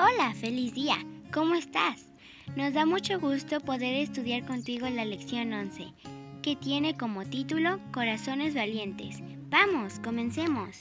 [0.00, 0.94] Hola, feliz día.
[1.34, 2.06] ¿Cómo estás?
[2.54, 5.88] Nos da mucho gusto poder estudiar contigo la lección 11,
[6.40, 9.16] que tiene como título Corazones Valientes.
[9.50, 10.76] Vamos, comencemos.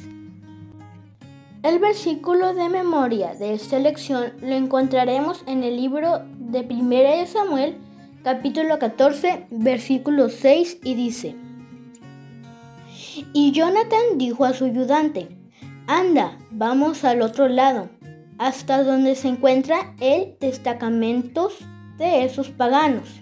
[1.63, 7.75] El versículo de memoria de esta lección lo encontraremos en el libro de 1 Samuel,
[8.23, 11.35] capítulo 14, versículo 6 y dice,
[13.33, 15.27] Y Jonathan dijo a su ayudante,
[15.87, 17.89] Anda, vamos al otro lado,
[18.37, 21.49] hasta donde se encuentra el destacamento
[21.97, 23.21] de esos paganos.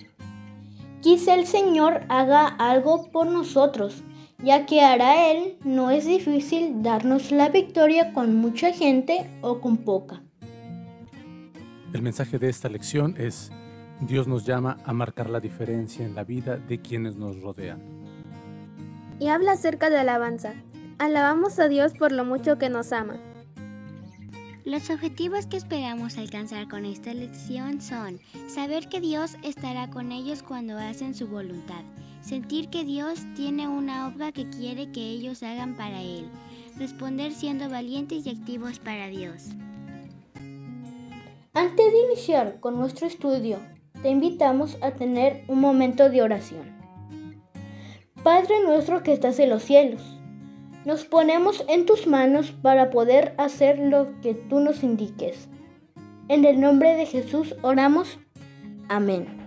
[1.02, 4.04] Quizá el Señor haga algo por nosotros,
[4.40, 9.78] ya que hará Él no es difícil darnos la victoria con mucha gente o con
[9.78, 10.22] poca.
[11.94, 13.52] El mensaje de esta lección es,
[14.02, 17.82] Dios nos llama a marcar la diferencia en la vida de quienes nos rodean.
[19.20, 20.54] Y habla acerca de alabanza.
[20.98, 23.18] Alabamos a Dios por lo mucho que nos ama.
[24.66, 30.42] Los objetivos que esperamos alcanzar con esta lección son saber que Dios estará con ellos
[30.42, 31.84] cuando hacen su voluntad,
[32.22, 36.28] sentir que Dios tiene una obra que quiere que ellos hagan para Él,
[36.80, 39.50] responder siendo valientes y activos para Dios.
[41.54, 43.60] Antes de iniciar con nuestro estudio,
[44.02, 46.76] te invitamos a tener un momento de oración.
[48.24, 50.15] Padre nuestro que estás en los cielos,
[50.86, 55.50] nos ponemos en tus manos para poder hacer lo que tú nos indiques.
[56.28, 58.20] En el nombre de Jesús oramos.
[58.88, 59.46] Amén.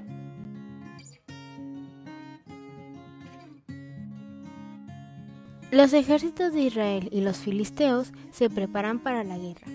[5.70, 9.66] Los ejércitos de Israel y los filisteos se preparan para la guerra.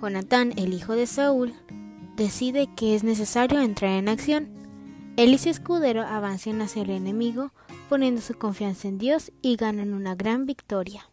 [0.00, 1.54] Jonatán, el hijo de Saúl,
[2.16, 4.48] decide que es necesario entrar en acción.
[5.16, 7.52] Él y su escudero avanzan hacia el enemigo
[7.88, 11.08] poniendo su confianza en Dios y ganan una gran victoria.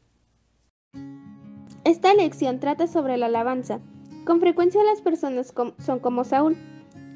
[1.83, 3.79] Esta lección trata sobre la alabanza.
[4.25, 6.57] Con frecuencia las personas son como Saúl,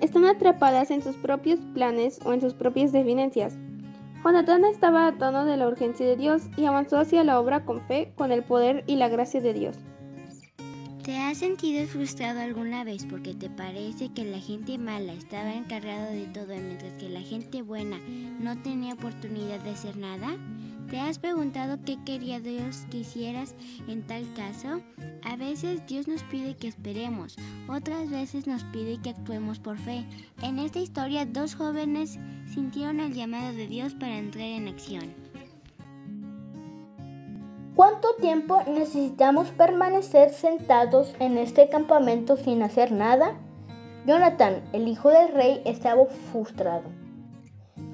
[0.02, 3.58] están atrapadas en sus propios planes o en sus propias deficiencias.
[4.24, 7.82] Jonatán estaba a tono de la urgencia de Dios y avanzó hacia la obra con
[7.88, 9.78] fe, con el poder y la gracia de Dios.
[11.04, 16.10] ¿Te has sentido frustrado alguna vez porque te parece que la gente mala estaba encargada
[16.12, 18.00] de todo mientras que la gente buena
[18.40, 20.38] no tenía oportunidad de hacer nada?
[20.90, 23.54] ¿Te has preguntado qué quería Dios que hicieras
[23.90, 24.82] en tal caso?
[25.24, 27.36] A veces Dios nos pide que esperemos,
[27.68, 30.06] otras veces nos pide que actuemos por fe.
[30.42, 32.18] En esta historia dos jóvenes
[32.54, 35.23] sintieron el llamado de Dios para entrar en acción.
[37.76, 43.34] ¿Cuánto tiempo necesitamos permanecer sentados en este campamento sin hacer nada?
[44.06, 46.84] Jonathan, el hijo del rey, estaba frustrado.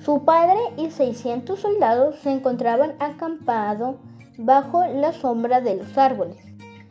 [0.04, 3.96] Su padre y 600 soldados se encontraban acampados
[4.38, 6.44] bajo la sombra de los árboles.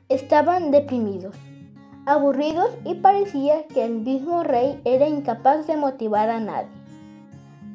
[0.08, 1.36] Estaban deprimidos,
[2.06, 6.77] aburridos y parecía que el mismo rey era incapaz de motivar a nadie.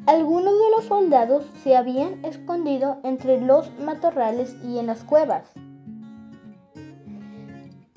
[0.06, 5.46] Algunos de los soldados se habían escondido entre los matorrales y en las cuevas.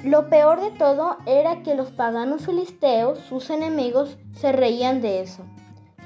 [0.04, 5.42] Lo peor de todo era que los paganos filisteos, sus enemigos, se reían de eso,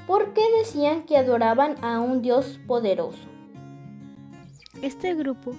[0.07, 3.19] porque decían que adoraban a un Dios poderoso.
[4.81, 5.51] Este grupo,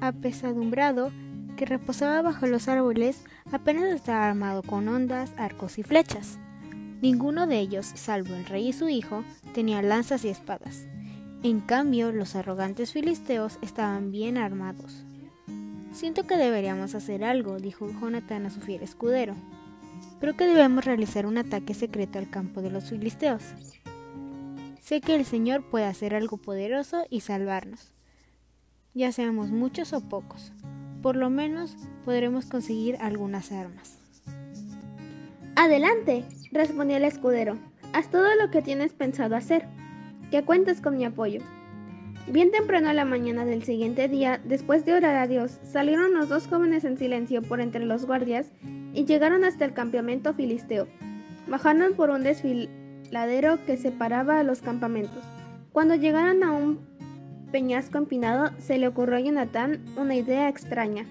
[0.00, 1.10] apesadumbrado,
[1.58, 6.38] que reposaba bajo los árboles, apenas estaba armado con ondas, arcos y flechas.
[7.02, 10.86] Ninguno de ellos, salvo el rey y su hijo, tenía lanzas y espadas.
[11.42, 15.02] En cambio, los arrogantes filisteos estaban bien armados.
[15.92, 19.34] Siento que deberíamos hacer algo, dijo Jonathan a su fiel escudero.
[20.20, 23.42] Creo que debemos realizar un ataque secreto al campo de los filisteos.
[24.80, 27.90] Sé que el Señor puede hacer algo poderoso y salvarnos.
[28.94, 30.52] Ya seamos muchos o pocos,
[31.02, 33.98] por lo menos podremos conseguir algunas armas.
[35.56, 37.58] Adelante, respondió el escudero.
[37.92, 39.66] Haz todo lo que tienes pensado hacer,
[40.30, 41.40] que cuentes con mi apoyo.
[42.28, 46.28] Bien temprano a la mañana del siguiente día, después de orar a Dios, salieron los
[46.28, 48.52] dos jóvenes en silencio por entre los guardias
[48.94, 50.86] y llegaron hasta el campamento filisteo.
[51.48, 55.24] Bajaron por un desfiladero que separaba a los campamentos.
[55.72, 56.78] Cuando llegaron a un
[57.50, 61.06] peñasco empinado, se le ocurrió a Jonathan una idea extraña.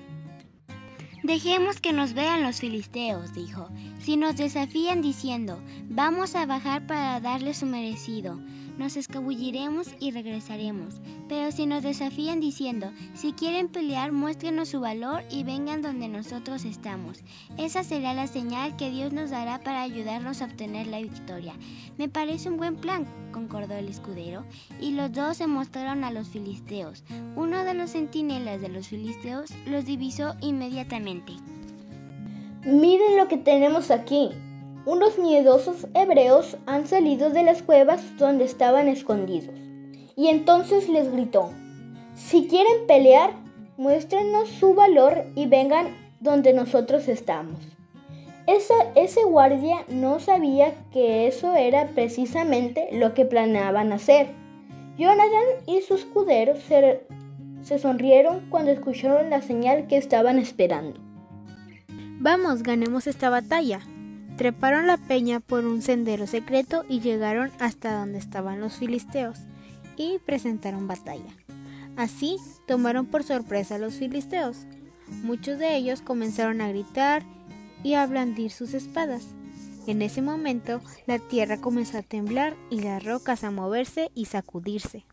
[1.24, 3.70] Dejemos que nos vean los filisteos, dijo.
[4.00, 8.40] Si nos desafían diciendo, vamos a bajar para darles su merecido,
[8.82, 10.96] nos escabulliremos y regresaremos.
[11.30, 16.66] Pero si nos desafían diciendo, si quieren pelear, muéstrenos su valor y vengan donde nosotros
[16.66, 17.20] estamos.
[17.58, 21.54] Esa será la señal que Dios nos dará para ayudarnos a obtener la victoria.
[22.00, 24.44] Me parece un buen plan, concordó el escudero,
[24.82, 27.04] y los dos se mostraron a los filisteos.
[27.36, 31.34] Uno de los centinelas de los filisteos los divisó inmediatamente.
[32.66, 34.32] Miren lo que tenemos aquí.
[34.86, 39.56] Unos miedosos hebreos han salido de las cuevas donde estaban escondidos.
[40.16, 41.52] Y entonces les gritó,
[42.16, 43.32] si quieren pelear,
[43.78, 47.60] muéstrenos su valor y vengan donde nosotros estamos.
[48.48, 54.30] ese guardia no sabía que eso era precisamente lo que planeaban hacer.
[54.98, 57.02] Jonathan y sus escuderos se,
[57.62, 61.00] se sonrieron cuando escucharon la señal que estaban esperando.
[62.20, 63.80] Vamos, ganemos esta batalla.
[64.42, 69.38] Treparon la peña por un sendero secreto y llegaron hasta donde estaban los filisteos
[69.98, 71.30] y presentaron batalla.
[71.96, 74.66] Así tomaron por sorpresa a los filisteos.
[75.22, 77.22] Muchos de ellos comenzaron a gritar
[77.84, 79.28] y a blandir sus espadas.
[79.86, 85.06] En ese momento la tierra comenzó a temblar y las rocas a moverse y sacudirse.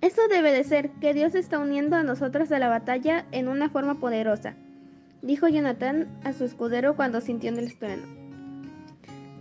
[0.00, 3.70] Eso debe de ser que Dios está uniendo a nosotros a la batalla en una
[3.70, 4.56] forma poderosa,
[5.22, 8.21] dijo Jonatán a su escudero cuando sintió el estruendo.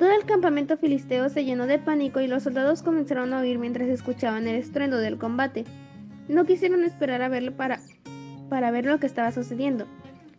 [0.01, 3.88] Todo el campamento filisteo se llenó de pánico y los soldados comenzaron a oír mientras
[3.88, 5.63] escuchaban el estruendo del combate.
[6.27, 7.80] No quisieron esperar a verlo para,
[8.50, 9.86] para ver lo que estaba sucediendo.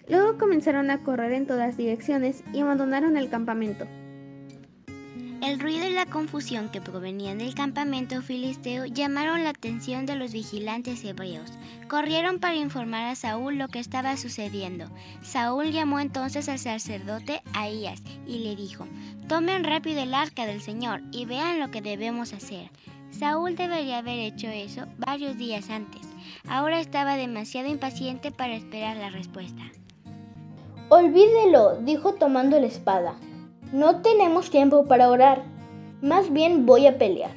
[0.08, 3.86] Luego comenzaron a correr en todas direcciones y abandonaron el campamento.
[5.42, 10.32] El ruido y la confusión que provenían del campamento filisteo llamaron la atención de los
[10.32, 11.50] vigilantes hebreos.
[11.88, 14.86] Corrieron para informar a Saúl lo que estaba sucediendo.
[15.20, 18.86] Saúl llamó entonces al sacerdote Ahías y le dijo,
[19.26, 22.70] Tomen rápido el arca del Señor y vean lo que debemos hacer.
[23.10, 26.02] Saúl debería haber hecho eso varios días antes.
[26.46, 29.62] Ahora estaba demasiado impaciente para esperar la respuesta.
[30.88, 33.16] Olvídelo, dijo tomando la espada.
[33.72, 35.44] No tenemos tiempo para orar.
[36.02, 37.30] Más bien voy a pelear.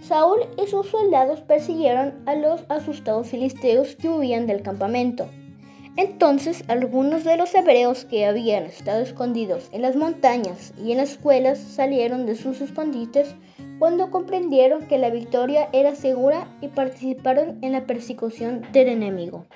[0.00, 5.28] Saúl y sus soldados persiguieron a los asustados filisteos que huían del campamento.
[5.96, 11.12] Entonces algunos de los hebreos que habían estado escondidos en las montañas y en las
[11.12, 13.34] escuelas salieron de sus escondites
[13.80, 19.46] cuando comprendieron que la victoria era segura y participaron en la persecución del enemigo.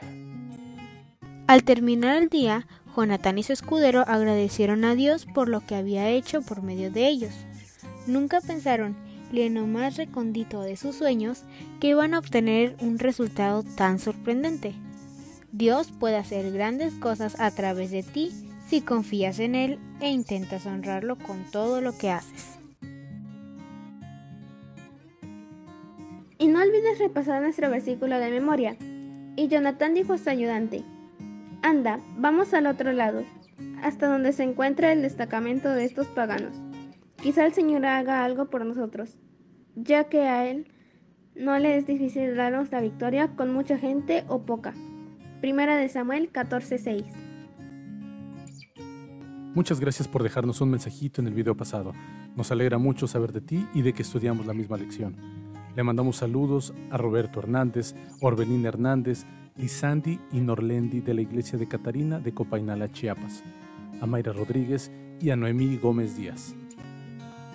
[1.47, 6.09] Al terminar el día, Jonatán y su escudero agradecieron a Dios por lo que había
[6.11, 7.35] hecho por medio de ellos.
[8.07, 8.97] Nunca pensaron,
[9.33, 11.45] ni en más recondito de sus sueños,
[11.81, 14.75] que iban a obtener un resultado tan sorprendente.
[15.53, 18.31] Dios puede hacer grandes cosas a través de ti
[18.69, 22.59] si confías en Él e intentas honrarlo con todo lo que haces.
[26.39, 28.77] Y no olvides repasar nuestro versículo de memoria.
[29.37, 30.85] Y Jonatán dijo a su ayudante,
[31.63, 33.23] Anda, vamos al otro lado,
[33.83, 36.57] hasta donde se encuentra el destacamento de estos paganos.
[37.23, 39.19] Quizá el Señor haga algo por nosotros,
[39.77, 40.73] ya que a Él
[41.35, 44.73] no le es difícil darnos la victoria con mucha gente o poca.
[45.43, 47.05] Primera de Samuel 14:6
[49.55, 51.93] Muchas gracias por dejarnos un mensajito en el video pasado.
[52.37, 55.17] Nos alegra mucho saber de ti y de que estudiamos la misma lección.
[55.77, 59.27] Le mandamos saludos a Roberto Hernández, Orbelín Hernández,
[59.61, 63.45] Lisandi y Norlendi de la iglesia de Catarina de Copainala, Chiapas,
[64.01, 64.91] a Mayra Rodríguez
[65.21, 66.55] y a Noemí Gómez Díaz.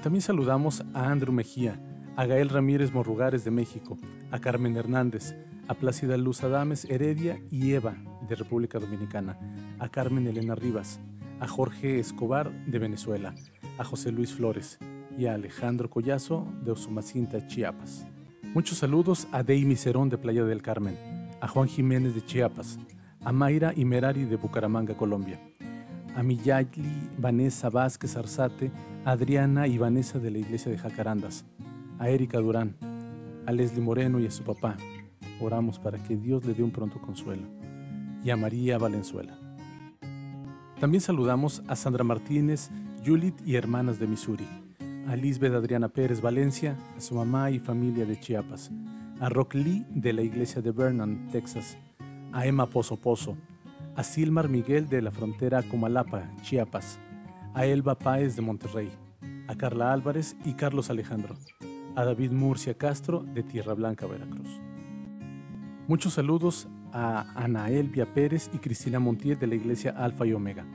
[0.04, 1.82] También saludamos a Andrew Mejía,
[2.16, 3.98] a Gael Ramírez Morrugares de México,
[4.30, 5.36] a Carmen Hernández,
[5.68, 7.96] a Plácida Luz Adames Heredia y Eva
[8.30, 9.40] de República Dominicana,
[9.80, 11.00] a Carmen Elena Rivas,
[11.40, 13.34] a Jorge Escobar de Venezuela,
[13.80, 14.78] a José Luis Flores,
[15.18, 18.06] y a Alejandro Collazo de Osumacinta, Chiapas.
[18.54, 22.80] Muchos saludos a Dey Miserón de Playa del Carmen, a Juan Jiménez de Chiapas,
[23.24, 25.40] a Mayra y Merari de Bucaramanga, Colombia,
[26.16, 28.72] a Miyali Vanessa Vázquez Arzate,
[29.04, 31.46] Adriana y Vanessa de la Iglesia de Jacarandas,
[32.00, 32.76] a Erika Durán,
[33.46, 34.78] a Leslie Moreno y a su papá.
[35.40, 37.48] Oramos para que Dios le dé un pronto consuelo.
[38.24, 39.38] Y a María Valenzuela.
[40.80, 42.72] También saludamos a Sandra Martínez,
[43.06, 44.48] Julit y hermanas de Missouri
[45.08, 48.72] a Lisbeth Adriana Pérez Valencia, a su mamá y familia de Chiapas,
[49.20, 51.78] a Rock Lee de la iglesia de Vernon, Texas,
[52.34, 53.38] a Emma Pozo Pozo,
[53.96, 57.00] a Silmar Miguel de la frontera Comalapa, Chiapas,
[57.54, 58.92] a Elba Páez de Monterrey,
[59.48, 61.36] a Carla Álvarez y Carlos Alejandro,
[61.96, 64.50] a David Murcia Castro de Tierra Blanca, Veracruz.
[65.88, 70.66] Muchos saludos a Ana Elvia Pérez y Cristina Montiel de la iglesia Alfa y Omega,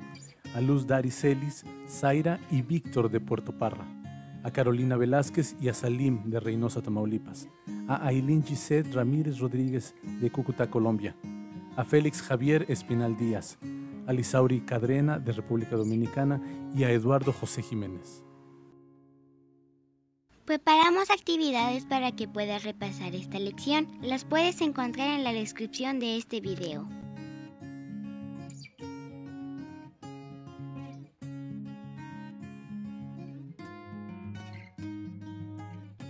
[0.54, 3.86] a Luz Dari Celis, Zaira y Víctor de Puerto Parra,
[4.42, 7.48] a Carolina Velázquez y a Salim de Reynosa, Tamaulipas,
[7.88, 11.16] a Ailín Gisette Ramírez Rodríguez de Cúcuta, Colombia,
[11.76, 13.58] a Félix Javier Espinal Díaz,
[14.06, 16.40] a Lisauri Cadrena de República Dominicana
[16.74, 18.24] y a Eduardo José Jiménez.
[20.44, 23.86] Preparamos actividades para que puedas repasar esta lección.
[24.02, 26.88] Las puedes encontrar en la descripción de este video.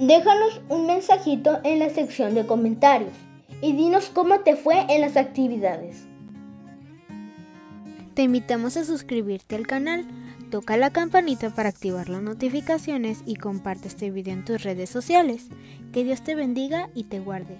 [0.00, 3.12] Déjanos un mensajito en la sección de comentarios
[3.61, 6.07] y dinos cómo te fue en las actividades.
[8.14, 10.07] Te invitamos a suscribirte al canal,
[10.50, 15.49] toca la campanita para activar las notificaciones y comparte este video en tus redes sociales.
[15.92, 17.59] Que Dios te bendiga y te guarde.